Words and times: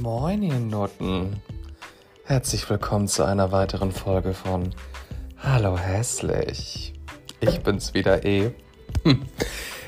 Moin, 0.00 0.44
ihr 0.44 0.60
Nutten. 0.60 1.42
Herzlich 2.22 2.70
willkommen 2.70 3.08
zu 3.08 3.24
einer 3.24 3.50
weiteren 3.50 3.90
Folge 3.90 4.32
von 4.32 4.70
Hallo 5.38 5.76
Hässlich. 5.76 6.92
Ich 7.40 7.60
bin's 7.62 7.94
wieder 7.94 8.24
eh. 8.24 8.52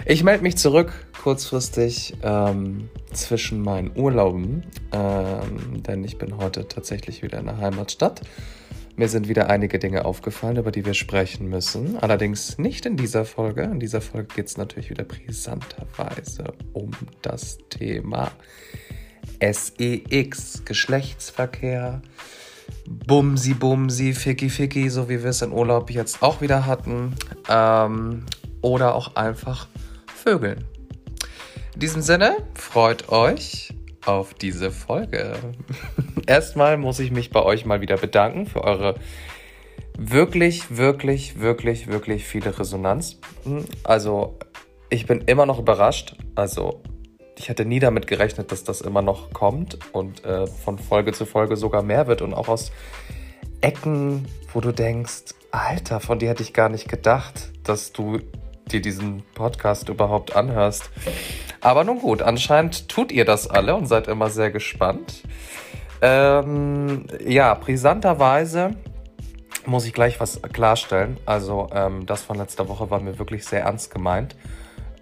Ich 0.07 0.25
melde 0.25 0.43
mich 0.43 0.57
zurück, 0.57 0.93
kurzfristig, 1.23 2.17
ähm, 2.25 2.91
zwischen 3.13 3.63
meinen 3.63 3.97
Urlauben, 3.97 4.65
ähm, 4.91 5.81
denn 5.85 6.03
ich 6.03 6.19
bin 6.19 6.39
heute 6.39 6.67
tatsächlich 6.67 7.23
wieder 7.23 7.39
in 7.39 7.47
der 7.47 7.59
Heimatstadt. 7.59 8.23
Mir 8.97 9.09
sind 9.09 9.29
wieder 9.29 9.49
einige 9.49 9.79
Dinge 9.79 10.05
aufgefallen, 10.05 10.57
über 10.57 10.73
die 10.73 10.85
wir 10.85 10.95
sprechen 10.95 11.49
müssen. 11.49 11.97
Allerdings 11.99 12.59
nicht 12.59 12.85
in 12.85 12.97
dieser 12.97 13.25
Folge. 13.25 13.63
In 13.63 13.79
dieser 13.79 14.01
Folge 14.01 14.35
geht 14.35 14.49
es 14.49 14.57
natürlich 14.57 14.91
wieder 14.91 15.05
brisanterweise 15.05 16.53
um 16.73 16.91
das 17.23 17.59
Thema 17.69 18.33
SEX, 19.41 20.65
Geschlechtsverkehr, 20.65 22.03
Bumsi 22.89 23.55
Bumsi, 23.55 24.13
Ficky 24.13 24.51
Ficky, 24.51 24.91
so 24.91 25.09
wie 25.09 25.23
wir 25.23 25.31
es 25.31 25.43
in 25.43 25.53
Urlaub 25.53 25.91
jetzt 25.91 26.23
auch 26.23 26.41
wieder 26.41 26.67
hatten. 26.67 27.15
Ähm, 27.49 28.25
oder 28.63 28.95
auch 28.95 29.17
einfach 29.17 29.69
Vögeln. 30.07 30.65
In 31.75 31.81
diesem 31.81 32.03
Sinne, 32.03 32.37
freut 32.55 33.09
euch 33.11 33.73
auf 34.05 34.35
diese 34.35 34.71
Folge. 34.71 35.35
Erstmal 36.27 36.77
muss 36.77 36.99
ich 36.99 37.11
mich 37.11 37.31
bei 37.31 37.43
euch 37.43 37.65
mal 37.65 37.81
wieder 37.81 37.97
bedanken 37.97 38.47
für 38.47 38.65
eure 38.65 38.97
wirklich, 39.97 40.77
wirklich, 40.77 41.41
wirklich, 41.41 41.87
wirklich 41.87 42.25
viele 42.25 42.59
Resonanz. 42.59 43.19
Also, 43.85 44.39
ich 44.89 45.07
bin 45.07 45.23
immer 45.23 45.47
noch 45.47 45.59
überrascht. 45.59 46.17
Also, 46.35 46.83
ich 47.41 47.49
hätte 47.49 47.65
nie 47.65 47.79
damit 47.79 48.07
gerechnet, 48.07 48.53
dass 48.53 48.65
das 48.65 48.83
immer 48.83 49.01
noch 49.01 49.33
kommt 49.33 49.79
und 49.93 50.27
äh, 50.27 50.47
von 50.47 50.79
Folge 50.79 51.13
zu 51.13 51.25
Folge 51.25 51.57
sogar 51.57 51.83
mehr 51.83 52.07
wird 52.07 52.21
und 52.21 52.35
auch 52.35 52.49
aus 52.49 52.71
Ecken, 53.63 54.27
wo 54.53 54.61
du 54.61 54.73
denkst, 54.73 55.35
Alter, 55.51 56.01
von 56.01 56.19
dir 56.19 56.29
hätte 56.29 56.43
ich 56.43 56.53
gar 56.53 56.69
nicht 56.69 56.87
gedacht, 56.87 57.51
dass 57.65 57.93
du 57.93 58.19
dir 58.71 58.83
diesen 58.83 59.23
Podcast 59.35 59.89
überhaupt 59.89 60.37
anhörst. 60.37 60.91
Aber 61.63 61.83
nun 61.83 62.01
gut, 62.01 62.21
anscheinend 62.21 62.91
tut 62.91 63.11
ihr 63.11 63.25
das 63.25 63.49
alle 63.49 63.75
und 63.75 63.87
seid 63.87 64.07
immer 64.07 64.29
sehr 64.29 64.51
gespannt. 64.51 65.23
Ähm, 66.03 67.07
ja, 67.27 67.55
brisanterweise 67.55 68.77
muss 69.65 69.87
ich 69.87 69.95
gleich 69.95 70.21
was 70.21 70.43
klarstellen. 70.43 71.17
Also 71.25 71.71
ähm, 71.73 72.05
das 72.05 72.21
von 72.21 72.37
letzter 72.37 72.69
Woche 72.69 72.91
war 72.91 73.01
mir 73.01 73.19
wirklich 73.19 73.47
sehr 73.47 73.63
ernst 73.63 73.95
gemeint 73.95 74.37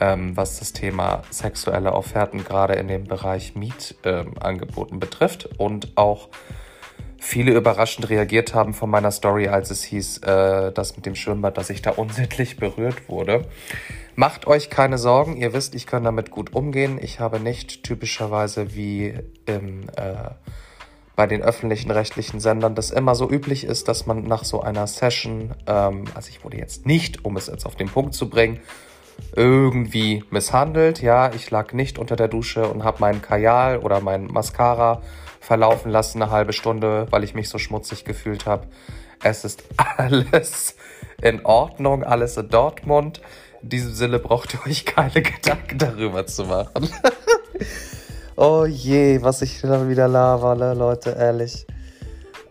ähm, 0.00 0.36
was 0.36 0.58
das 0.58 0.72
Thema 0.72 1.22
sexuelle 1.30 1.92
Offerten 1.92 2.44
gerade 2.44 2.74
in 2.74 2.88
dem 2.88 3.04
Bereich 3.04 3.54
Mietangeboten 3.54 4.94
ähm, 4.94 5.00
betrifft 5.00 5.48
und 5.58 5.96
auch 5.96 6.28
viele 7.18 7.52
überraschend 7.52 8.08
reagiert 8.08 8.54
haben 8.54 8.74
von 8.74 8.90
meiner 8.90 9.10
Story, 9.10 9.48
als 9.48 9.70
es 9.70 9.82
hieß, 9.82 10.18
äh, 10.18 10.72
dass 10.72 10.96
mit 10.96 11.04
dem 11.04 11.14
Schwimmbad, 11.14 11.58
dass 11.58 11.70
ich 11.70 11.82
da 11.82 11.90
unsittlich 11.90 12.56
berührt 12.56 13.08
wurde. 13.08 13.46
Macht 14.14 14.46
euch 14.46 14.70
keine 14.70 14.98
Sorgen, 14.98 15.36
ihr 15.36 15.52
wisst, 15.52 15.74
ich 15.74 15.86
kann 15.86 16.04
damit 16.04 16.30
gut 16.30 16.54
umgehen. 16.54 16.98
Ich 17.00 17.20
habe 17.20 17.38
nicht 17.38 17.84
typischerweise 17.84 18.74
wie 18.74 19.14
im, 19.46 19.88
äh, 19.96 20.30
bei 21.14 21.26
den 21.26 21.42
öffentlichen 21.42 21.90
rechtlichen 21.90 22.40
Sendern 22.40 22.74
das 22.74 22.90
immer 22.90 23.14
so 23.14 23.28
üblich 23.28 23.64
ist, 23.64 23.88
dass 23.88 24.06
man 24.06 24.22
nach 24.22 24.44
so 24.44 24.60
einer 24.60 24.86
Session, 24.86 25.54
ähm, 25.66 26.04
also 26.14 26.30
ich 26.30 26.44
wurde 26.44 26.56
jetzt 26.56 26.86
nicht, 26.86 27.24
um 27.24 27.36
es 27.36 27.48
jetzt 27.48 27.66
auf 27.66 27.74
den 27.74 27.88
Punkt 27.88 28.14
zu 28.14 28.30
bringen, 28.30 28.60
irgendwie 29.34 30.24
misshandelt. 30.30 31.02
Ja, 31.02 31.32
ich 31.32 31.50
lag 31.50 31.72
nicht 31.72 31.98
unter 31.98 32.16
der 32.16 32.28
Dusche 32.28 32.68
und 32.68 32.84
habe 32.84 33.00
meinen 33.00 33.22
Kajal 33.22 33.78
oder 33.78 34.00
mein 34.00 34.26
Mascara 34.26 35.02
verlaufen 35.40 35.90
lassen 35.90 36.22
eine 36.22 36.30
halbe 36.30 36.52
Stunde, 36.52 37.06
weil 37.10 37.24
ich 37.24 37.34
mich 37.34 37.48
so 37.48 37.58
schmutzig 37.58 38.04
gefühlt 38.04 38.46
habe. 38.46 38.66
Es 39.22 39.44
ist 39.44 39.64
alles 39.96 40.76
in 41.22 41.44
Ordnung, 41.44 42.04
alles 42.04 42.36
in 42.36 42.48
Dortmund. 42.48 43.20
In 43.62 43.70
diesem 43.70 43.94
Sinne 43.94 44.18
braucht 44.18 44.54
ihr 44.54 44.66
euch 44.66 44.84
keine 44.84 45.22
Gedanken 45.22 45.78
darüber 45.78 46.26
zu 46.26 46.44
machen. 46.44 46.88
oh 48.36 48.66
je, 48.66 49.22
was 49.22 49.42
ich 49.42 49.60
da 49.60 49.88
wieder 49.88 50.08
lavere, 50.08 50.74
Leute, 50.74 51.10
ehrlich. 51.18 51.66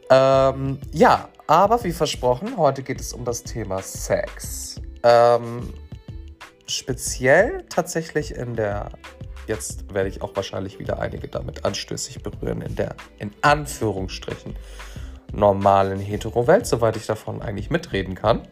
Ähm, 0.10 0.80
ja, 0.92 1.30
aber 1.48 1.84
wie 1.84 1.92
versprochen, 1.92 2.58
heute 2.58 2.84
geht 2.84 3.00
es 3.00 3.14
um 3.14 3.26
das 3.26 3.44
Thema 3.44 3.82
Sex. 3.82 4.82
Ähm, 5.04 5.74
speziell 6.68 7.64
tatsächlich 7.70 8.36
in 8.36 8.56
der, 8.56 8.90
jetzt 9.48 9.94
werde 9.94 10.10
ich 10.10 10.22
auch 10.22 10.36
wahrscheinlich 10.36 10.80
wieder 10.80 11.00
einige 11.00 11.28
damit 11.28 11.66
anstößig 11.66 12.22
berühren, 12.24 12.62
in 12.62 12.76
der, 12.76 12.96
in 13.20 13.32
Anführungsstrichen, 13.42 14.56
normalen 15.34 16.00
Hetero-Welt, 16.00 16.66
soweit 16.66 16.98
ich 16.98 17.06
davon 17.06 17.42
eigentlich 17.42 17.70
mitreden 17.70 18.16
kann. 18.16 18.48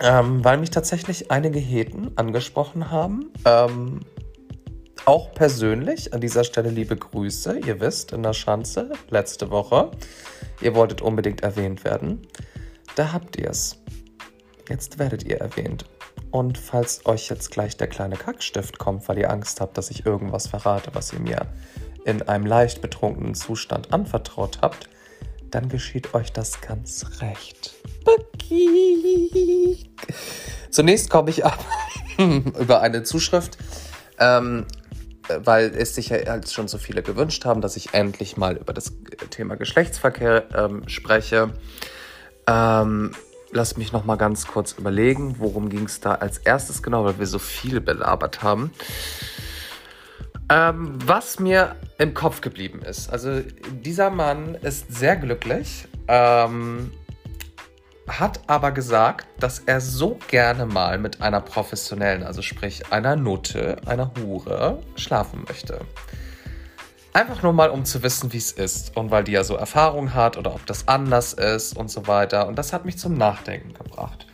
Ähm, 0.00 0.44
weil 0.44 0.58
mich 0.58 0.70
tatsächlich 0.70 1.30
einige 1.30 1.58
Heten 1.58 2.10
angesprochen 2.16 2.90
haben. 2.90 3.32
Ähm, 3.44 4.00
auch 5.06 5.32
persönlich 5.34 6.14
an 6.14 6.20
dieser 6.20 6.44
Stelle 6.44 6.70
liebe 6.70 6.96
Grüße. 6.96 7.58
Ihr 7.58 7.78
wisst, 7.80 8.12
in 8.12 8.22
der 8.22 8.32
Schanze 8.32 8.90
letzte 9.10 9.50
Woche, 9.50 9.90
ihr 10.62 10.74
wolltet 10.74 11.02
unbedingt 11.02 11.42
erwähnt 11.42 11.84
werden. 11.84 12.26
Da 12.96 13.12
habt 13.12 13.36
ihr 13.36 13.50
es. 13.50 13.76
Jetzt 14.68 14.98
werdet 14.98 15.24
ihr 15.24 15.36
erwähnt. 15.36 15.84
Und 16.34 16.58
falls 16.58 17.06
euch 17.06 17.28
jetzt 17.28 17.52
gleich 17.52 17.76
der 17.76 17.86
kleine 17.86 18.16
Kackstift 18.16 18.80
kommt, 18.80 19.08
weil 19.08 19.18
ihr 19.18 19.30
Angst 19.30 19.60
habt, 19.60 19.78
dass 19.78 19.92
ich 19.92 20.04
irgendwas 20.04 20.48
verrate, 20.48 20.90
was 20.92 21.12
ihr 21.12 21.20
mir 21.20 21.46
in 22.04 22.22
einem 22.22 22.44
leicht 22.44 22.82
betrunkenen 22.82 23.36
Zustand 23.36 23.92
anvertraut 23.94 24.58
habt, 24.60 24.88
dann 25.52 25.68
geschieht 25.68 26.12
euch 26.12 26.32
das 26.32 26.60
ganz 26.60 27.06
recht. 27.20 27.76
Bucky. 28.04 29.88
Zunächst 30.70 31.08
komme 31.08 31.30
ich 31.30 31.44
ab 31.44 31.64
über 32.18 32.80
eine 32.80 33.04
Zuschrift, 33.04 33.56
ähm, 34.18 34.66
weil 35.28 35.66
es 35.66 35.94
sich 35.94 36.08
ja 36.08 36.16
halt 36.26 36.50
schon 36.50 36.66
so 36.66 36.78
viele 36.78 37.04
gewünscht 37.04 37.44
haben, 37.44 37.60
dass 37.60 37.76
ich 37.76 37.94
endlich 37.94 38.36
mal 38.36 38.56
über 38.56 38.72
das 38.72 38.92
Thema 39.30 39.54
Geschlechtsverkehr 39.54 40.46
ähm, 40.52 40.88
spreche. 40.88 41.50
Ähm, 42.48 43.12
lass 43.54 43.76
mich 43.76 43.92
noch 43.92 44.04
mal 44.04 44.16
ganz 44.16 44.46
kurz 44.46 44.72
überlegen, 44.72 45.36
worum 45.38 45.68
ging 45.70 45.84
es 45.84 46.00
da 46.00 46.16
als 46.16 46.38
erstes 46.38 46.82
genau, 46.82 47.04
weil 47.04 47.18
wir 47.18 47.26
so 47.26 47.38
viel 47.38 47.80
belabert 47.80 48.42
haben. 48.42 48.72
Ähm, 50.50 50.98
was 51.06 51.38
mir 51.38 51.76
im 51.98 52.12
Kopf 52.12 52.40
geblieben 52.42 52.82
ist, 52.82 53.08
also 53.08 53.40
dieser 53.82 54.10
Mann 54.10 54.56
ist 54.56 54.94
sehr 54.94 55.16
glücklich, 55.16 55.88
ähm, 56.08 56.92
hat 58.06 58.40
aber 58.48 58.72
gesagt, 58.72 59.26
dass 59.40 59.60
er 59.60 59.80
so 59.80 60.18
gerne 60.28 60.66
mal 60.66 60.98
mit 60.98 61.22
einer 61.22 61.40
professionellen, 61.40 62.24
also 62.24 62.42
sprich 62.42 62.92
einer 62.92 63.16
Nutte, 63.16 63.76
einer 63.86 64.12
Hure, 64.18 64.82
schlafen 64.96 65.44
möchte. 65.48 65.80
Einfach 67.14 67.44
nur 67.44 67.52
mal, 67.52 67.70
um 67.70 67.84
zu 67.84 68.02
wissen, 68.02 68.32
wie 68.32 68.38
es 68.38 68.50
ist 68.50 68.96
und 68.96 69.12
weil 69.12 69.22
die 69.22 69.30
ja 69.30 69.44
so 69.44 69.54
Erfahrung 69.54 70.14
hat 70.14 70.36
oder 70.36 70.52
ob 70.52 70.66
das 70.66 70.88
anders 70.88 71.32
ist 71.32 71.76
und 71.76 71.88
so 71.88 72.08
weiter. 72.08 72.48
Und 72.48 72.58
das 72.58 72.72
hat 72.72 72.84
mich 72.84 72.98
zum 72.98 73.14
Nachdenken 73.14 73.72
gebracht. 73.72 74.26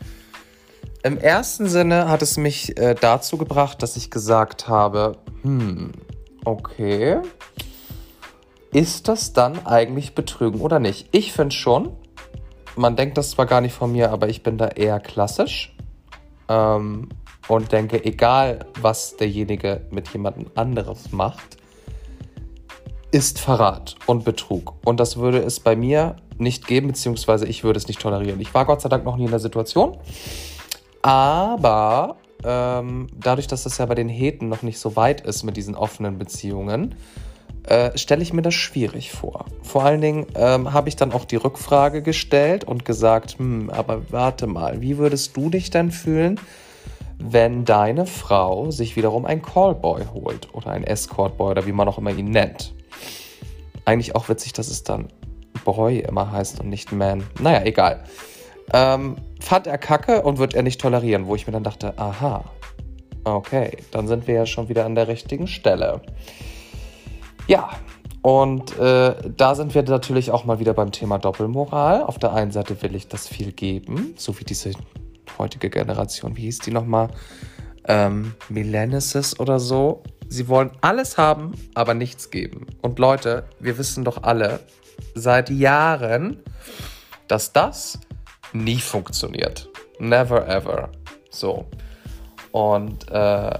Im 1.02 1.18
ersten 1.18 1.68
Sinne 1.68 2.08
hat 2.08 2.22
es 2.22 2.38
mich 2.38 2.78
äh, 2.78 2.94
dazu 2.98 3.36
gebracht, 3.36 3.82
dass 3.82 3.98
ich 3.98 4.10
gesagt 4.10 4.66
habe, 4.66 5.18
hm, 5.42 5.92
okay, 6.46 7.18
ist 8.72 9.08
das 9.08 9.34
dann 9.34 9.66
eigentlich 9.66 10.14
Betrügen 10.14 10.62
oder 10.62 10.78
nicht? 10.78 11.06
Ich 11.12 11.34
finde 11.34 11.54
schon, 11.54 11.94
man 12.76 12.96
denkt 12.96 13.18
das 13.18 13.32
zwar 13.32 13.44
gar 13.44 13.60
nicht 13.60 13.74
von 13.74 13.92
mir, 13.92 14.10
aber 14.10 14.30
ich 14.30 14.42
bin 14.42 14.56
da 14.56 14.68
eher 14.68 15.00
klassisch 15.00 15.76
ähm, 16.48 17.10
und 17.46 17.72
denke, 17.72 18.02
egal 18.06 18.64
was 18.80 19.18
derjenige 19.18 19.82
mit 19.90 20.08
jemandem 20.08 20.46
anderes 20.54 21.12
macht, 21.12 21.59
ist 23.12 23.40
Verrat 23.40 23.96
und 24.06 24.24
Betrug. 24.24 24.74
Und 24.84 25.00
das 25.00 25.16
würde 25.16 25.38
es 25.38 25.60
bei 25.60 25.76
mir 25.76 26.16
nicht 26.38 26.66
geben, 26.66 26.88
beziehungsweise 26.88 27.46
ich 27.46 27.64
würde 27.64 27.78
es 27.78 27.88
nicht 27.88 28.00
tolerieren. 28.00 28.40
Ich 28.40 28.54
war 28.54 28.64
Gott 28.64 28.80
sei 28.80 28.88
Dank 28.88 29.04
noch 29.04 29.16
nie 29.16 29.24
in 29.24 29.30
der 29.30 29.40
Situation. 29.40 29.96
Aber 31.02 32.16
ähm, 32.44 33.08
dadurch, 33.18 33.46
dass 33.46 33.64
das 33.64 33.78
ja 33.78 33.86
bei 33.86 33.94
den 33.94 34.08
Heten 34.08 34.48
noch 34.48 34.62
nicht 34.62 34.78
so 34.78 34.96
weit 34.96 35.20
ist 35.22 35.42
mit 35.42 35.56
diesen 35.56 35.74
offenen 35.74 36.18
Beziehungen, 36.18 36.94
äh, 37.64 37.96
stelle 37.98 38.22
ich 38.22 38.32
mir 38.32 38.42
das 38.42 38.54
schwierig 38.54 39.10
vor. 39.10 39.44
Vor 39.62 39.84
allen 39.84 40.00
Dingen 40.00 40.26
ähm, 40.34 40.72
habe 40.72 40.88
ich 40.88 40.96
dann 40.96 41.12
auch 41.12 41.24
die 41.24 41.36
Rückfrage 41.36 42.02
gestellt 42.02 42.64
und 42.64 42.84
gesagt, 42.84 43.38
hm, 43.38 43.70
aber 43.70 44.02
warte 44.10 44.46
mal, 44.46 44.80
wie 44.80 44.98
würdest 44.98 45.36
du 45.36 45.50
dich 45.50 45.70
denn 45.70 45.90
fühlen, 45.90 46.40
wenn 47.18 47.66
deine 47.66 48.06
Frau 48.06 48.70
sich 48.70 48.96
wiederum 48.96 49.26
ein 49.26 49.42
Callboy 49.42 50.02
holt 50.14 50.48
oder 50.54 50.68
ein 50.68 50.84
Escortboy 50.84 51.50
oder 51.50 51.66
wie 51.66 51.72
man 51.72 51.86
auch 51.86 51.98
immer 51.98 52.10
ihn 52.10 52.30
nennt? 52.30 52.72
Eigentlich 53.84 54.14
auch 54.14 54.28
witzig, 54.28 54.52
dass 54.52 54.68
es 54.68 54.82
dann 54.82 55.08
Boy 55.64 56.00
immer 56.00 56.30
heißt 56.30 56.60
und 56.60 56.68
nicht 56.68 56.92
Man. 56.92 57.24
Naja, 57.40 57.62
egal. 57.64 58.04
Ähm, 58.72 59.16
fand 59.40 59.66
er 59.66 59.78
kacke 59.78 60.22
und 60.22 60.38
wird 60.38 60.54
er 60.54 60.62
nicht 60.62 60.80
tolerieren, 60.80 61.26
wo 61.26 61.34
ich 61.34 61.46
mir 61.46 61.52
dann 61.52 61.64
dachte, 61.64 61.98
aha, 61.98 62.44
okay, 63.24 63.76
dann 63.90 64.06
sind 64.06 64.26
wir 64.26 64.34
ja 64.34 64.46
schon 64.46 64.68
wieder 64.68 64.84
an 64.86 64.94
der 64.94 65.08
richtigen 65.08 65.46
Stelle. 65.46 66.02
Ja, 67.46 67.70
Und 68.22 68.78
äh, 68.78 69.14
da 69.36 69.54
sind 69.54 69.74
wir 69.74 69.82
natürlich 69.82 70.30
auch 70.30 70.44
mal 70.44 70.58
wieder 70.58 70.74
beim 70.74 70.92
Thema 70.92 71.18
Doppelmoral. 71.18 72.02
Auf 72.02 72.18
der 72.18 72.34
einen 72.34 72.50
Seite 72.50 72.80
will 72.82 72.94
ich 72.94 73.08
das 73.08 73.26
viel 73.26 73.52
geben, 73.52 74.14
so 74.16 74.38
wie 74.38 74.44
diese 74.44 74.72
heutige 75.38 75.70
Generation, 75.70 76.36
wie 76.36 76.42
hieß 76.42 76.58
die 76.58 76.70
nochmal? 76.70 77.08
Ähm, 77.84 78.34
Millennials 78.50 79.40
oder 79.40 79.58
so. 79.58 80.02
Sie 80.30 80.46
wollen 80.46 80.70
alles 80.80 81.18
haben, 81.18 81.54
aber 81.74 81.92
nichts 81.92 82.30
geben. 82.30 82.68
Und 82.82 83.00
Leute, 83.00 83.44
wir 83.58 83.78
wissen 83.78 84.04
doch 84.04 84.22
alle 84.22 84.60
seit 85.16 85.50
Jahren, 85.50 86.40
dass 87.26 87.52
das 87.52 87.98
nie 88.52 88.78
funktioniert. 88.78 89.68
Never 89.98 90.46
ever. 90.46 90.90
So. 91.30 91.66
Und 92.52 93.10
äh, 93.10 93.58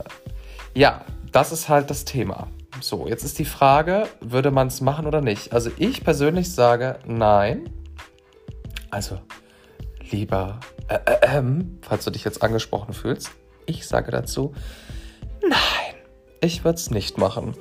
ja, 0.74 1.04
das 1.32 1.50
ist 1.50 1.68
halt 1.68 1.90
das 1.90 2.04
Thema. 2.04 2.46
So, 2.80 3.08
jetzt 3.08 3.24
ist 3.24 3.40
die 3.40 3.44
Frage, 3.44 4.06
würde 4.20 4.52
man 4.52 4.68
es 4.68 4.80
machen 4.80 5.06
oder 5.06 5.20
nicht? 5.20 5.52
Also 5.52 5.72
ich 5.76 6.04
persönlich 6.04 6.54
sage 6.54 7.00
nein. 7.04 7.68
Also, 8.92 9.18
lieber, 10.08 10.60
äh, 10.86 10.98
äh, 11.04 11.38
äh, 11.38 11.42
falls 11.82 12.04
du 12.04 12.12
dich 12.12 12.22
jetzt 12.22 12.44
angesprochen 12.44 12.94
fühlst, 12.94 13.32
ich 13.66 13.88
sage 13.88 14.12
dazu 14.12 14.54
nein. 15.42 15.79
Ich 16.40 16.64
würde 16.64 16.76
es 16.76 16.90
nicht 16.90 17.18
machen. 17.18 17.54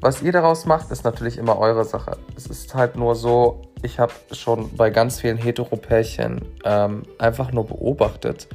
Was 0.00 0.22
ihr 0.22 0.32
daraus 0.32 0.66
macht, 0.66 0.90
ist 0.90 1.04
natürlich 1.04 1.38
immer 1.38 1.58
eure 1.58 1.84
Sache. 1.84 2.18
Es 2.36 2.46
ist 2.46 2.74
halt 2.74 2.96
nur 2.96 3.14
so, 3.14 3.62
ich 3.82 3.98
habe 3.98 4.12
schon 4.32 4.76
bei 4.76 4.90
ganz 4.90 5.20
vielen 5.20 5.38
Heteropärchen 5.38 6.42
ähm, 6.64 7.04
einfach 7.18 7.52
nur 7.52 7.66
beobachtet, 7.66 8.48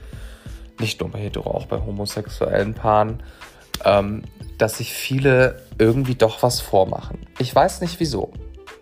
nicht 0.80 1.00
nur 1.01 1.10
bei 1.10 1.19
Hetero, 1.19 1.50
auch 1.50 1.66
bei 1.66 1.78
homosexuellen 1.78 2.75
Paaren, 2.75 3.24
ähm, 3.84 4.24
dass 4.57 4.78
sich 4.78 4.94
viele 4.94 5.63
irgendwie 5.80 6.16
doch 6.16 6.44
was 6.44 6.62
vormachen. 6.62 7.25
Ich 7.40 7.54
weiß 7.54 7.81
nicht 7.81 8.00
wieso 8.00 8.31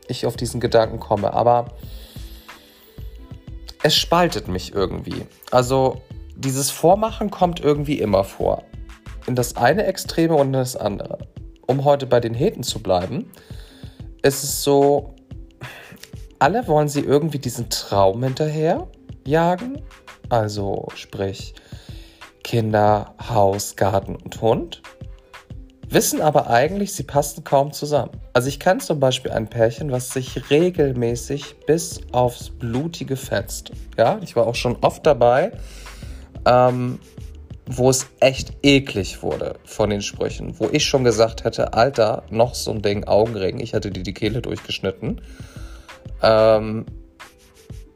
ich 0.07 0.25
auf 0.25 0.35
diesen 0.35 0.59
Gedanken 0.59 0.99
komme, 0.99 1.33
aber 1.33 1.67
es 3.83 3.95
spaltet 3.95 4.47
mich 4.47 4.73
irgendwie. 4.73 5.25
Also 5.51 6.01
dieses 6.35 6.71
Vormachen 6.71 7.31
kommt 7.31 7.59
irgendwie 7.59 7.99
immer 7.99 8.23
vor. 8.23 8.63
In 9.27 9.35
das 9.35 9.55
eine 9.55 9.85
Extreme 9.85 10.35
und 10.35 10.47
in 10.47 10.53
das 10.53 10.75
andere. 10.75 11.19
Um 11.67 11.83
heute 11.83 12.07
bei 12.07 12.19
den 12.19 12.33
Heten 12.33 12.63
zu 12.63 12.81
bleiben, 12.81 13.31
ist 14.23 14.43
es 14.43 14.63
so, 14.63 15.13
alle 16.39 16.67
wollen 16.67 16.87
sie 16.87 17.01
irgendwie 17.01 17.39
diesen 17.39 17.69
Traum 17.69 18.23
hinterher 18.23 18.87
jagen. 19.25 19.81
Also 20.29 20.87
sprich 20.95 21.53
Kinder, 22.43 23.13
Haus, 23.29 23.75
Garten 23.75 24.15
und 24.15 24.41
Hund 24.41 24.81
wissen 25.89 26.21
aber 26.21 26.49
eigentlich, 26.49 26.93
sie 26.93 27.03
passen 27.03 27.43
kaum 27.43 27.71
zusammen. 27.71 28.11
Also 28.33 28.49
ich 28.49 28.59
kann 28.59 28.79
zum 28.79 28.99
Beispiel 28.99 29.31
ein 29.31 29.49
Pärchen, 29.49 29.91
was 29.91 30.11
sich 30.11 30.49
regelmäßig 30.49 31.55
bis 31.65 32.01
aufs 32.11 32.49
Blutige 32.49 33.15
fetzt. 33.15 33.71
Ja, 33.97 34.19
ich 34.21 34.35
war 34.35 34.47
auch 34.47 34.55
schon 34.55 34.77
oft 34.81 35.05
dabei, 35.05 35.51
ähm, 36.45 36.99
wo 37.67 37.89
es 37.89 38.07
echt 38.21 38.53
eklig 38.63 39.21
wurde 39.21 39.55
von 39.65 39.89
den 39.89 40.01
Sprüchen. 40.01 40.59
Wo 40.59 40.69
ich 40.71 40.85
schon 40.85 41.03
gesagt 41.03 41.43
hätte, 41.43 41.73
Alter, 41.73 42.23
noch 42.29 42.55
so 42.55 42.71
ein 42.71 42.81
Ding, 42.81 43.03
Augenring. 43.03 43.59
Ich 43.59 43.73
hatte 43.73 43.91
dir 43.91 44.03
die 44.03 44.13
Kehle 44.13 44.41
durchgeschnitten. 44.41 45.21
Ähm, 46.23 46.85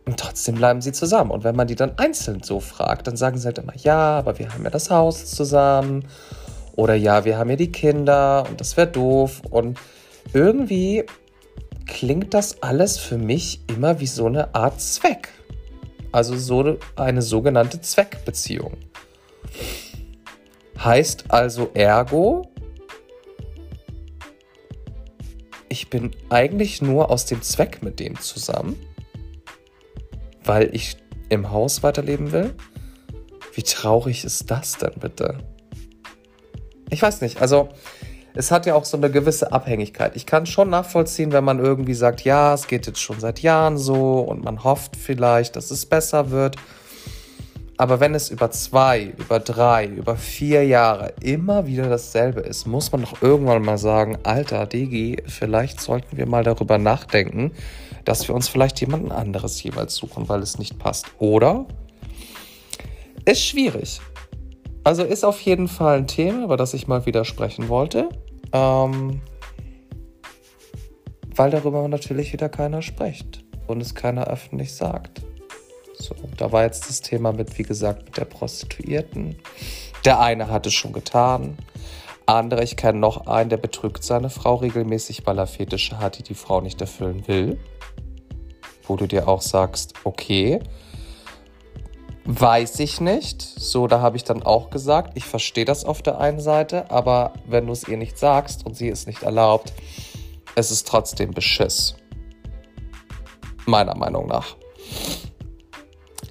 und 0.06 0.20
trotzdem 0.20 0.56
bleiben 0.56 0.82
sie 0.82 0.92
zusammen. 0.92 1.32
Und 1.32 1.44
wenn 1.46 1.56
man 1.56 1.68
die 1.68 1.76
dann 1.76 1.98
einzeln 1.98 2.44
so 2.44 2.60
fragt, 2.60 3.08
dann 3.08 3.16
sagen 3.16 3.38
sie 3.38 3.46
halt 3.46 3.60
immer, 3.60 3.76
ja, 3.78 4.18
aber 4.18 4.40
wir 4.40 4.54
haben 4.54 4.64
ja 4.64 4.70
das 4.70 4.90
Haus 4.90 5.32
zusammen 5.32 6.08
oder 6.76 6.96
ja, 6.96 7.24
wir 7.24 7.38
haben 7.38 7.50
ja 7.50 7.56
die 7.56 7.72
Kinder 7.72 8.46
und 8.50 8.60
das 8.60 8.76
wäre 8.76 8.88
doof. 8.88 9.42
Und 9.50 9.80
irgendwie 10.34 11.06
klingt 11.86 12.34
das 12.34 12.62
alles 12.62 12.98
für 12.98 13.18
mich 13.18 13.62
immer 13.68 14.00
wie 14.02 14.08
so 14.08 14.26
eine 14.26 14.54
Art 14.54 14.82
Zweck. 14.82 15.30
Also 16.12 16.36
so 16.36 16.78
eine 16.98 17.22
sogenannte 17.22 17.80
Zweckbeziehung. 17.80 18.76
Heißt 20.78 21.26
also 21.30 21.72
ergo, 21.74 22.52
ich 25.70 25.90
bin 25.90 26.12
eigentlich 26.30 26.82
nur 26.82 27.10
aus 27.10 27.26
dem 27.26 27.42
Zweck 27.42 27.84
mit 27.84 28.00
denen 28.00 28.18
zusammen, 28.18 28.76
weil 30.44 30.74
ich 30.76 30.98
im 31.30 31.52
Haus 31.52 31.84
weiterleben 31.84 32.32
will. 32.32 32.54
Wie 33.54 33.64
traurig 33.64 34.26
ist 34.26 34.50
das 34.50 34.78
denn 34.78 34.94
bitte? 35.00 35.38
ich 36.92 37.02
weiß 37.02 37.22
nicht, 37.22 37.42
also 37.42 37.70
es 38.34 38.52
hat 38.52 38.66
ja 38.66 38.76
auch 38.76 38.86
so 38.86 38.96
eine 38.96 39.10
gewisse 39.10 39.52
Abhängigkeit. 39.52 40.16
Ich 40.16 40.26
kann 40.26 40.46
schon 40.46 40.70
nachvollziehen, 40.70 41.32
wenn 41.32 41.44
man 41.44 41.60
irgendwie 41.60 41.94
sagt, 41.94 42.22
ja, 42.24 42.54
es 42.54 42.68
geht 42.68 42.86
jetzt 42.86 43.02
schon 43.02 43.20
seit 43.20 43.40
Jahren 43.40 43.78
so 43.78 44.20
und 44.20 44.44
man 44.44 44.64
hofft 44.64 44.96
vielleicht, 44.96 45.56
dass 45.56 45.72
es 45.72 45.86
besser 45.86 46.32
wird. 46.32 46.58
Aber 47.82 48.00
wenn 48.00 48.14
es 48.14 48.30
über 48.30 48.52
zwei, 48.52 49.12
über 49.18 49.40
drei, 49.40 49.88
über 49.88 50.16
vier 50.16 50.64
Jahre 50.64 51.16
immer 51.20 51.66
wieder 51.66 51.90
dasselbe 51.90 52.42
ist, 52.42 52.68
muss 52.68 52.92
man 52.92 53.02
doch 53.02 53.24
irgendwann 53.24 53.64
mal 53.64 53.80
sagen, 53.80 54.20
alter 54.22 54.68
Digi, 54.68 55.18
vielleicht 55.26 55.82
sollten 55.82 56.16
wir 56.16 56.28
mal 56.28 56.44
darüber 56.44 56.78
nachdenken, 56.78 57.54
dass 58.06 58.28
wir 58.28 58.36
uns 58.36 58.50
vielleicht 58.50 58.80
jemanden 58.82 59.12
anderes 59.12 59.64
jeweils 59.64 59.96
suchen, 59.96 60.30
weil 60.30 60.44
es 60.44 60.60
nicht 60.60 60.78
passt. 60.78 61.08
Oder? 61.18 61.66
Ist 63.26 63.44
schwierig. 63.44 64.00
Also 64.84 65.02
ist 65.02 65.26
auf 65.26 65.42
jeden 65.42 65.68
Fall 65.68 65.98
ein 65.98 66.08
Thema, 66.08 66.44
über 66.44 66.58
das 66.58 66.76
ich 66.76 66.88
mal 66.88 67.08
wieder 67.08 67.26
sprechen 67.26 67.68
wollte. 67.68 68.10
Ähm, 68.54 69.22
weil 71.36 71.50
darüber 71.50 71.88
natürlich 71.88 72.32
wieder 72.32 72.48
keiner 72.48 72.84
spricht 72.84 73.44
und 73.66 73.82
es 73.82 73.96
keiner 73.96 74.28
öffentlich 74.28 74.72
sagt. 74.76 75.24
So, 76.20 76.28
da 76.38 76.52
war 76.52 76.64
jetzt 76.64 76.90
das 76.90 77.02
Thema 77.02 77.32
mit, 77.32 77.58
wie 77.58 77.64
gesagt, 77.64 78.06
mit 78.06 78.18
der 78.18 78.26
Prostituierten. 78.26 79.38
Der 80.06 80.20
eine 80.20 80.50
hat 80.50 80.66
es 80.66 80.74
schon 80.74 80.94
getan. 80.94 81.58
Andere, 82.26 82.64
ich 82.64 82.78
kenne 82.78 83.00
noch 83.00 83.28
einen, 83.28 83.50
der 83.50 83.58
betrügt 83.58 84.04
seine 84.04 84.30
Frau 84.30 84.56
regelmäßig, 84.56 85.26
weil 85.26 85.38
er 85.38 85.48
Fetische 85.48 86.00
hat, 86.00 86.18
die 86.18 86.24
die 86.24 86.34
Frau 86.34 86.62
nicht 86.62 86.80
erfüllen 86.82 87.28
will. 87.28 87.60
Wo 88.84 88.96
du 88.96 89.08
dir 89.08 89.28
auch 89.28 89.42
sagst, 89.42 89.94
okay, 90.04 90.60
Weiß 92.24 92.80
ich 92.80 93.02
nicht. 93.02 93.42
So, 93.42 93.88
da 93.88 94.00
habe 94.00 94.16
ich 94.16 94.24
dann 94.24 94.44
auch 94.44 94.70
gesagt, 94.70 95.18
ich 95.18 95.26
verstehe 95.26 95.66
das 95.66 95.86
auf 95.86 96.04
der 96.04 96.20
einen 96.20 96.40
Seite, 96.40 96.90
aber 96.92 97.34
wenn 97.48 97.66
du 97.66 97.74
es 97.74 97.88
ihr 97.88 97.98
nicht 97.98 98.18
sagst 98.18 98.66
und 98.66 98.78
sie 98.78 98.90
es 98.90 99.08
nicht 99.08 99.24
erlaubt, 99.24 99.74
es 100.56 100.70
ist 100.70 100.88
trotzdem 100.88 101.32
Beschiss. 101.32 101.96
Meiner 103.66 103.96
Meinung 103.96 104.28
nach. 104.28 104.56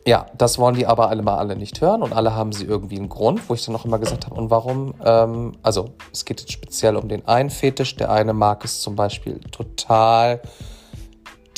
Ja, 0.07 0.26
das 0.37 0.59
wollen 0.59 0.75
die 0.75 0.87
aber 0.87 1.09
alle 1.11 1.23
mal 1.23 1.37
alle 1.37 1.57
nicht 1.57 1.80
hören 1.80 2.02
und 2.02 2.12
alle 2.12 2.35
haben 2.35 2.52
sie 2.52 2.64
irgendwie 2.64 2.97
einen 2.97 3.11
Grund, 3.11 3.49
wo 3.49 3.54
ich 3.54 3.64
dann 3.64 3.75
noch 3.75 3.85
immer 3.85 3.99
gesagt 3.99 4.26
habe, 4.26 4.35
und 4.35 4.50
warum? 4.50 4.95
Ähm, 5.04 5.52
also, 5.62 5.90
es 6.12 6.25
geht 6.25 6.40
jetzt 6.40 6.52
speziell 6.52 6.97
um 6.97 7.09
den 7.09 7.26
einen 7.28 7.50
Fetisch. 7.50 7.97
Der 7.97 8.11
eine 8.11 8.33
mag 8.33 8.64
es 8.64 8.80
zum 8.80 8.97
Beispiel 8.97 9.40
total, 9.50 10.40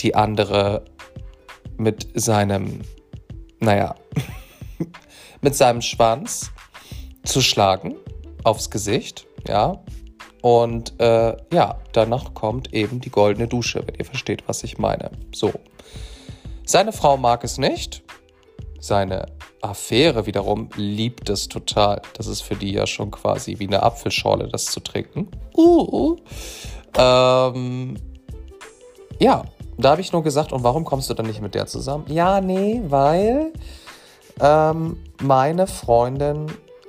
die 0.01 0.17
andere 0.17 0.85
mit 1.77 2.09
seinem 2.15 2.81
naja, 3.63 3.95
mit 5.41 5.55
seinem 5.55 5.81
Schwanz 5.81 6.51
zu 7.25 7.41
schlagen 7.41 7.95
aufs 8.45 8.71
Gesicht, 8.71 9.27
ja. 9.47 9.83
Und 10.43 11.01
äh, 11.01 11.37
ja, 11.53 11.79
danach 11.93 12.35
kommt 12.35 12.75
eben 12.75 13.01
die 13.01 13.11
goldene 13.11 13.47
Dusche, 13.47 13.87
wenn 13.87 13.95
ihr 13.95 14.05
versteht, 14.05 14.43
was 14.49 14.65
ich 14.65 14.77
meine. 14.77 15.13
So. 15.33 15.53
Seine 16.67 16.93
Frau 16.93 17.17
mag 17.17 17.45
es 17.45 17.59
nicht. 17.59 18.03
Seine 18.83 19.27
Affäre 19.61 20.27
wiederum 20.27 20.69
liebt 20.75 21.31
es 21.31 21.47
total. 21.47 22.03
Das 22.15 22.27
ist 22.27 22.41
für 22.41 22.57
die 22.57 22.73
ja 22.73 22.85
schon 22.85 23.13
quasi 23.13 23.61
wie 23.61 23.69
eine 23.69 23.81
Apfelschorle, 23.81 24.49
das 24.49 24.65
zu 24.65 24.81
trinken. 24.81 25.29
Uh, 25.57 25.89
uh. 25.89 26.17
Ähm, 26.99 27.97
ja, 29.21 29.45
da 29.79 29.91
habe 29.93 30.01
ich 30.01 30.13
nur 30.13 30.25
gesagt, 30.25 30.53
und 30.53 30.65
warum 30.65 30.85
kommst 30.85 31.09
du 31.09 31.15
dann 31.15 31.27
nicht 31.27 31.41
mit 31.41 31.55
der 31.55 31.69
zusammen? 31.69 32.07
Ja, 32.09 32.41
nee, 32.41 32.83
weil 32.87 33.53
ähm, 34.41 34.97
meine 35.21 35.69
Freundin 35.69 36.47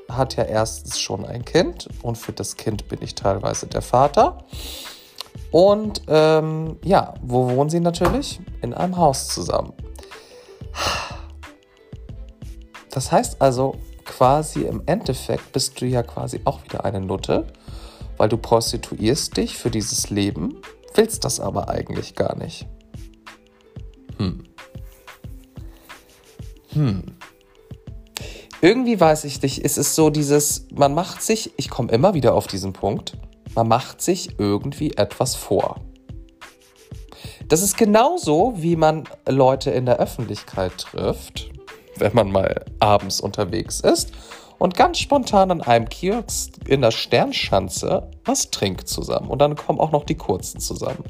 hat 0.09 0.35
ja 0.35 0.45
erstens 0.45 1.00
schon 1.00 1.23
ein 1.27 1.45
Kind 1.45 1.89
und 2.01 2.17
für 2.17 2.33
das 2.33 2.57
Kind 2.57 2.88
bin 2.88 3.03
ich 3.03 3.13
teilweise 3.13 3.67
der 3.67 3.83
Vater. 3.83 4.39
Und 5.51 6.01
ähm, 6.07 6.77
ja, 6.83 7.13
wo 7.21 7.51
wohnen 7.51 7.69
sie 7.69 7.79
natürlich? 7.79 8.39
In 8.63 8.73
einem 8.73 8.97
Haus 8.97 9.27
zusammen. 9.27 9.73
Das 12.93 13.12
heißt 13.12 13.41
also, 13.41 13.75
quasi 14.05 14.62
im 14.62 14.83
Endeffekt 14.85 15.51
bist 15.51 15.81
du 15.81 15.88
ja 15.88 16.03
quasi 16.03 16.41
auch 16.45 16.63
wieder 16.63 16.85
eine 16.85 17.01
Nutte, 17.01 17.47
weil 18.17 18.29
du 18.29 18.38
prostituierst 18.38 19.35
dich 19.35 19.57
für 19.57 19.71
dieses 19.71 20.12
Leben, 20.12 20.62
willst 20.93 21.25
das 21.25 21.39
aber 21.39 21.69
eigentlich 21.69 22.13
gar 22.13 22.38
nicht. 22.38 22.67
Hm. 24.17 24.43
Hm. 26.73 27.03
Irgendwie 28.62 29.00
weiß 29.00 29.23
ich 29.23 29.41
nicht, 29.41 29.65
es 29.65 29.77
ist 29.77 29.95
so 29.95 30.12
dieses, 30.12 30.67
man 30.71 30.93
macht 30.93 31.23
sich, 31.23 31.51
ich 31.57 31.71
komme 31.71 31.91
immer 31.91 32.13
wieder 32.13 32.35
auf 32.35 32.45
diesen 32.45 32.73
Punkt, 32.73 33.17
man 33.55 33.67
macht 33.67 34.01
sich 34.01 34.39
irgendwie 34.39 34.91
etwas 34.91 35.33
vor. 35.33 35.81
Das 37.47 37.63
ist 37.63 37.75
genauso, 37.75 38.53
wie 38.57 38.75
man 38.75 39.05
Leute 39.27 39.71
in 39.71 39.88
der 39.88 39.97
Öffentlichkeit 39.97 40.77
trifft, 40.77 41.52
wenn 41.97 42.13
man 42.13 42.31
mal 42.31 42.65
abends 42.79 43.21
unterwegs 43.21 43.79
ist 43.79 44.12
und 44.59 44.75
ganz 44.75 45.00
spontan 45.00 45.51
an 45.51 45.62
einem 45.62 45.89
Kiosk 45.89 46.53
in 46.67 46.81
der 46.81 46.91
Sternschanze 46.91 48.09
was 48.25 48.51
trinkt 48.51 48.88
zusammen. 48.88 49.27
Und 49.29 49.39
dann 49.39 49.55
kommen 49.55 49.79
auch 49.79 49.91
noch 49.91 50.05
die 50.05 50.15
Kurzen 50.15 50.59
zusammen. 50.59 51.03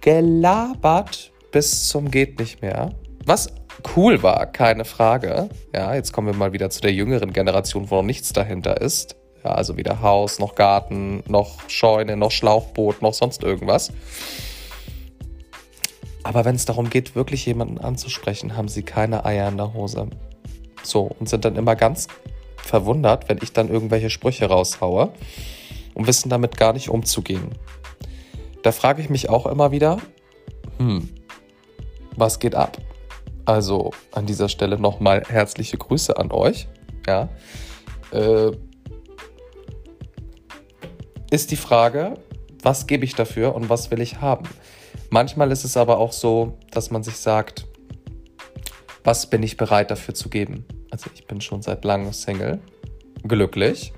Gelabert 0.00 1.30
bis 1.52 1.88
zum 1.88 2.10
geht 2.10 2.38
nicht 2.38 2.62
mehr. 2.62 2.90
Was 3.24 3.52
cool 3.96 4.22
war, 4.22 4.46
keine 4.46 4.84
Frage. 4.84 5.48
Ja, 5.74 5.94
jetzt 5.94 6.12
kommen 6.12 6.26
wir 6.26 6.34
mal 6.34 6.52
wieder 6.52 6.70
zu 6.70 6.80
der 6.80 6.92
jüngeren 6.92 7.32
Generation, 7.32 7.90
wo 7.90 7.96
noch 7.96 8.02
nichts 8.02 8.32
dahinter 8.32 8.80
ist. 8.80 9.16
Ja, 9.44 9.52
also 9.52 9.76
weder 9.76 10.02
Haus, 10.02 10.38
noch 10.38 10.54
Garten, 10.54 11.22
noch 11.28 11.68
Scheune, 11.68 12.16
noch 12.16 12.32
Schlauchboot, 12.32 13.02
noch 13.02 13.14
sonst 13.14 13.42
irgendwas. 13.42 13.92
Aber 16.28 16.44
wenn 16.44 16.56
es 16.56 16.66
darum 16.66 16.90
geht, 16.90 17.14
wirklich 17.14 17.46
jemanden 17.46 17.78
anzusprechen, 17.78 18.54
haben 18.54 18.68
sie 18.68 18.82
keine 18.82 19.24
Eier 19.24 19.48
in 19.48 19.56
der 19.56 19.72
Hose. 19.72 20.10
So, 20.82 21.10
und 21.18 21.26
sind 21.26 21.46
dann 21.46 21.56
immer 21.56 21.74
ganz 21.74 22.06
verwundert, 22.58 23.30
wenn 23.30 23.38
ich 23.40 23.54
dann 23.54 23.70
irgendwelche 23.70 24.10
Sprüche 24.10 24.44
raushaue 24.44 25.10
und 25.94 26.06
wissen 26.06 26.28
damit 26.28 26.58
gar 26.58 26.74
nicht 26.74 26.90
umzugehen. 26.90 27.52
Da 28.62 28.72
frage 28.72 29.00
ich 29.00 29.08
mich 29.08 29.30
auch 29.30 29.46
immer 29.46 29.72
wieder, 29.72 30.02
hm, 30.76 31.08
was 32.14 32.40
geht 32.40 32.54
ab? 32.54 32.76
Also 33.46 33.92
an 34.12 34.26
dieser 34.26 34.50
Stelle 34.50 34.78
nochmal 34.78 35.22
herzliche 35.26 35.78
Grüße 35.78 36.18
an 36.18 36.30
euch. 36.30 36.68
Ja. 37.06 37.30
Äh, 38.12 38.50
ist 41.30 41.52
die 41.52 41.56
Frage, 41.56 42.18
was 42.62 42.86
gebe 42.86 43.06
ich 43.06 43.14
dafür 43.14 43.54
und 43.54 43.70
was 43.70 43.90
will 43.90 44.02
ich 44.02 44.20
haben? 44.20 44.44
Manchmal 45.10 45.50
ist 45.52 45.64
es 45.64 45.76
aber 45.76 45.98
auch 45.98 46.12
so, 46.12 46.58
dass 46.70 46.90
man 46.90 47.02
sich 47.02 47.16
sagt, 47.16 47.66
was 49.04 49.28
bin 49.30 49.42
ich 49.42 49.56
bereit 49.56 49.90
dafür 49.90 50.14
zu 50.14 50.28
geben? 50.28 50.66
Also 50.90 51.10
ich 51.14 51.26
bin 51.26 51.40
schon 51.40 51.62
seit 51.62 51.84
langem 51.84 52.12
Single, 52.12 52.60
glücklich, 53.22 53.92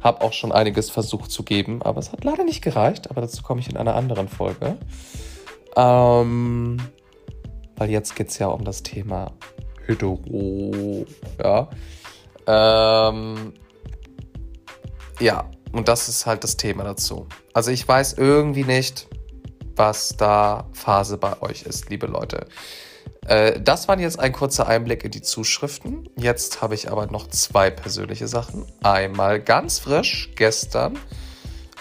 habe 0.00 0.22
auch 0.22 0.32
schon 0.32 0.52
einiges 0.52 0.90
versucht 0.90 1.30
zu 1.30 1.42
geben, 1.42 1.82
aber 1.82 2.00
es 2.00 2.12
hat 2.12 2.24
leider 2.24 2.44
nicht 2.44 2.62
gereicht, 2.62 3.10
aber 3.10 3.20
dazu 3.20 3.42
komme 3.42 3.60
ich 3.60 3.68
in 3.68 3.76
einer 3.76 3.94
anderen 3.94 4.28
Folge. 4.28 4.78
Ähm, 5.76 6.78
weil 7.76 7.90
jetzt 7.90 8.16
geht 8.16 8.28
es 8.28 8.38
ja 8.38 8.48
um 8.48 8.64
das 8.64 8.82
Thema 8.82 9.32
Hetero, 9.86 11.04
ja. 11.42 11.68
Ähm, 12.46 13.52
ja, 15.20 15.50
und 15.72 15.88
das 15.88 16.08
ist 16.08 16.26
halt 16.26 16.42
das 16.44 16.56
Thema 16.56 16.84
dazu. 16.84 17.26
Also 17.52 17.70
ich 17.70 17.86
weiß 17.86 18.14
irgendwie 18.14 18.64
nicht, 18.64 19.08
was 19.76 20.16
da 20.16 20.68
Phase 20.72 21.18
bei 21.18 21.40
euch 21.42 21.62
ist, 21.62 21.90
liebe 21.90 22.06
Leute. 22.06 22.46
Äh, 23.26 23.60
das 23.60 23.88
waren 23.88 24.00
jetzt 24.00 24.18
ein 24.18 24.32
kurzer 24.32 24.66
Einblick 24.66 25.04
in 25.04 25.10
die 25.10 25.22
Zuschriften. 25.22 26.08
Jetzt 26.16 26.62
habe 26.62 26.74
ich 26.74 26.90
aber 26.90 27.06
noch 27.06 27.28
zwei 27.28 27.70
persönliche 27.70 28.28
Sachen. 28.28 28.66
Einmal 28.82 29.40
ganz 29.40 29.78
frisch 29.78 30.30
gestern 30.34 30.98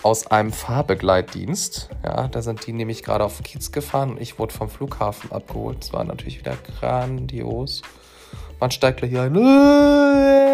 aus 0.03 0.27
einem 0.27 0.51
Fahrbegleitdienst. 0.51 1.89
Ja, 2.03 2.27
da 2.27 2.41
sind 2.41 2.65
die 2.65 2.73
nämlich 2.73 3.03
gerade 3.03 3.23
auf 3.23 3.41
Kiez 3.43 3.71
gefahren 3.71 4.11
und 4.11 4.21
ich 4.21 4.39
wurde 4.39 4.53
vom 4.53 4.69
Flughafen 4.69 5.31
abgeholt. 5.31 5.83
Es 5.83 5.93
war 5.93 6.03
natürlich 6.03 6.39
wieder 6.39 6.57
grandios. 6.79 7.81
Man 8.59 8.71
steigt 8.71 8.97
gleich 8.97 9.11
hier 9.11 9.23
ein. 9.23 10.50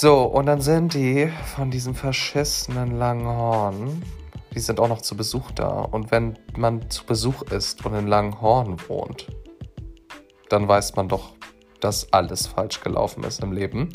So, 0.00 0.22
und 0.22 0.46
dann 0.46 0.60
sind 0.60 0.94
die 0.94 1.28
von 1.56 1.70
diesem 1.70 1.94
verschissenen 1.94 2.98
Langhorn 2.98 4.02
die 4.54 4.60
sind 4.60 4.80
auch 4.80 4.88
noch 4.88 5.02
zu 5.02 5.16
Besuch 5.16 5.52
da. 5.52 5.68
Und 5.68 6.10
wenn 6.10 6.36
man 6.56 6.90
zu 6.90 7.04
Besuch 7.04 7.42
ist 7.42 7.86
und 7.86 7.94
in 7.94 8.06
Langhorn 8.08 8.76
wohnt, 8.88 9.28
dann 10.48 10.66
weiß 10.66 10.96
man 10.96 11.08
doch, 11.08 11.32
dass 11.80 12.12
alles 12.12 12.48
falsch 12.48 12.80
gelaufen 12.80 13.22
ist 13.22 13.40
im 13.42 13.52
Leben. 13.52 13.90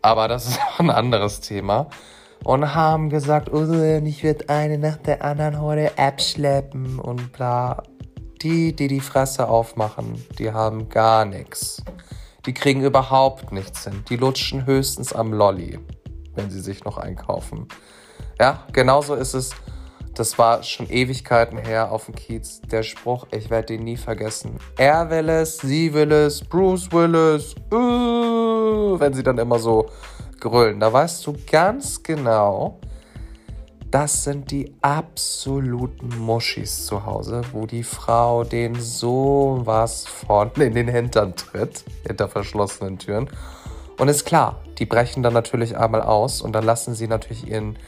Aber 0.00 0.28
das 0.28 0.46
ist 0.46 0.60
ein 0.78 0.90
anderes 0.90 1.40
Thema. 1.40 1.88
Und 2.44 2.74
haben 2.74 3.08
gesagt, 3.08 3.52
oh, 3.52 3.64
ich 4.04 4.22
werde 4.22 4.48
eine 4.48 4.78
nach 4.78 4.98
der 4.98 5.24
anderen 5.24 5.60
heute 5.60 5.96
abschleppen 5.98 7.00
und 7.00 7.32
bla. 7.32 7.82
Die, 8.42 8.74
die 8.74 8.88
die 8.88 9.00
Fresse 9.00 9.48
aufmachen, 9.48 10.24
die 10.38 10.52
haben 10.52 10.88
gar 10.88 11.24
nichts. 11.24 11.82
Die 12.46 12.54
kriegen 12.54 12.82
überhaupt 12.82 13.52
nichts 13.52 13.84
hin. 13.84 14.04
Die 14.08 14.16
lutschen 14.16 14.66
höchstens 14.66 15.12
am 15.12 15.32
Lolli, 15.32 15.78
wenn 16.34 16.50
sie 16.50 16.60
sich 16.60 16.84
noch 16.84 16.98
einkaufen. 16.98 17.68
Ja, 18.40 18.66
genauso 18.72 19.14
ist 19.14 19.34
es 19.34 19.50
das 20.14 20.36
war 20.36 20.62
schon 20.62 20.90
Ewigkeiten 20.90 21.56
her 21.56 21.90
auf 21.90 22.04
dem 22.04 22.14
Kiez. 22.14 22.60
Der 22.70 22.82
Spruch, 22.82 23.26
ich 23.30 23.48
werde 23.48 23.68
den 23.68 23.84
nie 23.84 23.96
vergessen. 23.96 24.58
Er 24.76 25.08
will 25.08 25.28
es, 25.30 25.56
sie 25.56 25.94
will 25.94 26.12
es, 26.12 26.44
Bruce 26.44 26.92
will 26.92 27.14
es. 27.14 27.54
Uh, 27.72 29.00
wenn 29.00 29.14
sie 29.14 29.22
dann 29.22 29.38
immer 29.38 29.58
so 29.58 29.86
grölen. 30.38 30.80
Da 30.80 30.92
weißt 30.92 31.26
du 31.26 31.34
ganz 31.50 32.02
genau, 32.02 32.78
das 33.92 34.24
sind 34.24 34.50
die 34.50 34.74
absoluten 34.80 36.18
Muschis 36.18 36.86
zu 36.86 37.04
Hause, 37.04 37.42
wo 37.52 37.66
die 37.66 37.82
Frau 37.82 38.42
den 38.42 38.80
sowas 38.80 40.06
von 40.06 40.50
in 40.56 40.74
den 40.74 40.88
Hintern 40.88 41.36
tritt, 41.36 41.84
hinter 42.06 42.28
verschlossenen 42.28 42.98
Türen. 42.98 43.28
Und 43.98 44.08
ist 44.08 44.24
klar, 44.24 44.62
die 44.78 44.86
brechen 44.86 45.22
dann 45.22 45.34
natürlich 45.34 45.76
einmal 45.76 46.00
aus 46.00 46.40
und 46.40 46.54
dann 46.54 46.64
lassen 46.64 46.94
sie 46.94 47.06
natürlich 47.06 47.46
ihren 47.46 47.78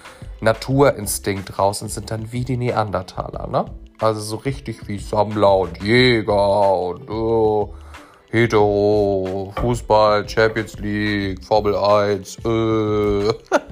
Naturinstinkt 0.42 1.58
raus 1.58 1.80
und 1.80 1.90
sind 1.90 2.10
dann 2.10 2.30
wie 2.32 2.44
die 2.44 2.58
Neandertaler, 2.58 3.46
ne? 3.46 3.64
Also 3.98 4.20
so 4.20 4.36
richtig 4.36 4.86
wie 4.86 4.98
Sammler 4.98 5.56
und 5.56 5.82
Jäger 5.82 6.78
und 6.78 7.08
oh, 7.08 7.72
Hetero, 8.30 9.54
Fußball, 9.56 10.28
Champions 10.28 10.78
League, 10.78 11.42
Formel 11.42 11.74
1. 11.74 12.38
Äh. 12.44 13.32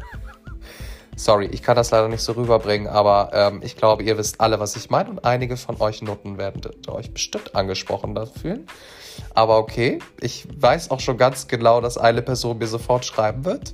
Sorry, 1.22 1.46
ich 1.46 1.62
kann 1.62 1.76
das 1.76 1.92
leider 1.92 2.08
nicht 2.08 2.20
so 2.20 2.32
rüberbringen, 2.32 2.88
aber 2.88 3.30
ähm, 3.32 3.60
ich 3.62 3.76
glaube, 3.76 4.02
ihr 4.02 4.18
wisst 4.18 4.40
alle, 4.40 4.58
was 4.58 4.74
ich 4.74 4.90
meine 4.90 5.08
und 5.08 5.24
einige 5.24 5.56
von 5.56 5.80
euch 5.80 6.02
Nutten 6.02 6.36
werden 6.36 6.60
euch 6.88 7.14
bestimmt 7.14 7.54
angesprochen 7.54 8.16
dafür. 8.16 8.58
Aber 9.32 9.58
okay, 9.58 10.00
ich 10.20 10.48
weiß 10.60 10.90
auch 10.90 10.98
schon 10.98 11.18
ganz 11.18 11.46
genau, 11.46 11.80
dass 11.80 11.96
eine 11.96 12.22
Person 12.22 12.58
mir 12.58 12.66
sofort 12.66 13.04
schreiben 13.04 13.44
wird. 13.44 13.72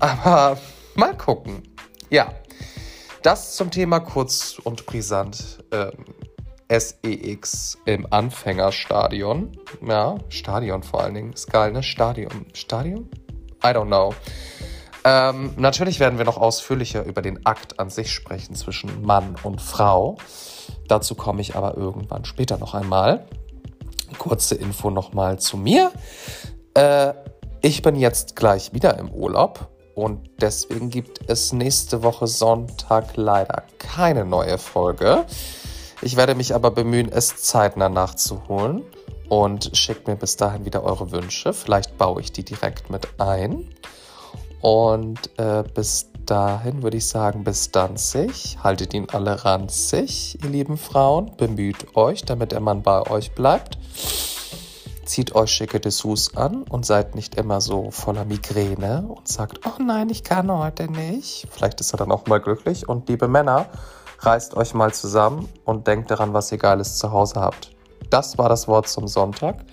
Aber 0.00 0.58
mal 0.96 1.16
gucken. 1.16 1.62
Ja, 2.10 2.34
das 3.22 3.54
zum 3.54 3.70
Thema 3.70 4.00
kurz 4.00 4.58
und 4.64 4.84
brisant. 4.84 5.62
Ähm, 5.70 5.92
SEX 6.68 7.78
im 7.84 8.12
Anfängerstadion. 8.12 9.56
Ja, 9.86 10.16
Stadion 10.28 10.82
vor 10.82 11.04
allen 11.04 11.14
Dingen. 11.14 11.32
Ist 11.34 11.52
geil, 11.52 11.70
ne? 11.70 11.84
Stadion. 11.84 12.46
Stadion? 12.52 13.08
I 13.62 13.68
don't 13.68 13.86
know. 13.86 14.12
Ähm, 15.04 15.54
natürlich 15.56 15.98
werden 16.00 16.18
wir 16.18 16.24
noch 16.24 16.36
ausführlicher 16.36 17.04
über 17.04 17.22
den 17.22 17.44
Akt 17.44 17.80
an 17.80 17.90
sich 17.90 18.12
sprechen 18.12 18.54
zwischen 18.54 19.02
Mann 19.02 19.36
und 19.42 19.60
Frau. 19.60 20.16
Dazu 20.86 21.14
komme 21.14 21.40
ich 21.40 21.56
aber 21.56 21.76
irgendwann 21.76 22.24
später 22.24 22.58
noch 22.58 22.74
einmal. 22.74 23.26
Kurze 24.18 24.54
Info 24.54 24.90
nochmal 24.90 25.38
zu 25.38 25.56
mir. 25.56 25.90
Äh, 26.74 27.14
ich 27.62 27.82
bin 27.82 27.96
jetzt 27.96 28.36
gleich 28.36 28.72
wieder 28.72 28.98
im 28.98 29.10
Urlaub 29.10 29.68
und 29.94 30.30
deswegen 30.40 30.90
gibt 30.90 31.28
es 31.28 31.52
nächste 31.52 32.02
Woche 32.02 32.26
Sonntag 32.26 33.16
leider 33.16 33.64
keine 33.78 34.24
neue 34.24 34.58
Folge. 34.58 35.24
Ich 36.00 36.16
werde 36.16 36.34
mich 36.34 36.54
aber 36.54 36.70
bemühen, 36.70 37.10
es 37.10 37.36
zeitnah 37.36 37.88
nachzuholen. 37.88 38.82
Und 39.28 39.70
schickt 39.72 40.08
mir 40.08 40.16
bis 40.16 40.36
dahin 40.36 40.66
wieder 40.66 40.82
eure 40.82 41.10
Wünsche. 41.10 41.54
Vielleicht 41.54 41.96
baue 41.96 42.20
ich 42.20 42.32
die 42.32 42.44
direkt 42.44 42.90
mit 42.90 43.08
ein. 43.18 43.66
Und 44.62 45.18
äh, 45.38 45.64
bis 45.74 46.08
dahin 46.24 46.82
würde 46.82 46.96
ich 46.96 47.06
sagen, 47.06 47.44
bis 47.44 47.72
dann 47.72 47.96
sich. 47.96 48.58
Haltet 48.62 48.94
ihn 48.94 49.08
alle 49.12 49.44
ranzig, 49.44 50.38
ihr 50.42 50.48
lieben 50.48 50.78
Frauen. 50.78 51.32
Bemüht 51.36 51.96
euch, 51.96 52.24
damit 52.24 52.52
der 52.52 52.60
Mann 52.60 52.82
bei 52.82 53.10
euch 53.10 53.32
bleibt. 53.32 53.76
Zieht 55.04 55.34
euch 55.34 55.50
schicke 55.50 55.80
Dessous 55.80 56.36
an 56.36 56.62
und 56.62 56.86
seid 56.86 57.16
nicht 57.16 57.34
immer 57.34 57.60
so 57.60 57.90
voller 57.90 58.24
Migräne 58.24 59.04
und 59.08 59.26
sagt, 59.26 59.66
oh 59.66 59.82
nein, 59.82 60.08
ich 60.10 60.22
kann 60.22 60.50
heute 60.50 60.90
nicht. 60.90 61.48
Vielleicht 61.50 61.80
ist 61.80 61.92
er 61.92 61.98
dann 61.98 62.12
auch 62.12 62.26
mal 62.26 62.40
glücklich. 62.40 62.88
Und 62.88 63.08
liebe 63.08 63.26
Männer, 63.26 63.66
reißt 64.20 64.56
euch 64.56 64.74
mal 64.74 64.94
zusammen 64.94 65.48
und 65.64 65.88
denkt 65.88 66.10
daran, 66.12 66.32
was 66.32 66.52
ihr 66.52 66.58
Geiles 66.58 66.98
zu 66.98 67.10
Hause 67.10 67.40
habt. 67.40 67.72
Das 68.10 68.38
war 68.38 68.48
das 68.48 68.68
Wort 68.68 68.86
zum 68.86 69.08
Sonntag. 69.08 69.64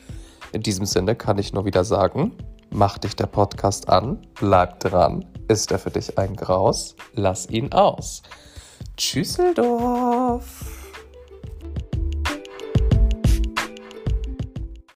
In 0.52 0.64
diesem 0.64 0.88
Sinne 0.88 1.16
kann 1.16 1.38
ich 1.38 1.54
nur 1.54 1.66
wieder 1.66 1.84
sagen, 1.84 2.32
mach 2.72 2.98
dich 2.98 3.16
der 3.16 3.28
Podcast 3.28 3.90
an, 3.90 4.26
bleib 4.40 4.80
dran. 4.80 5.26
Ist 5.48 5.72
er 5.72 5.80
für 5.80 5.92
dich 5.92 6.18
ein 6.18 6.36
Graus? 6.36 6.96
Lass 7.14 7.50
ihn 7.50 7.72
aus. 7.72 8.22
Tschüsseldorf! 8.98 10.79